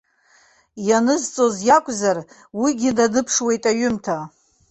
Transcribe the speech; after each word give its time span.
Ианызҵоз 0.87 1.55
иакәзар, 1.67 2.17
уигьы 2.59 2.91
даныԥшуеит 2.97 3.63
аҩымҭа. 3.71 4.17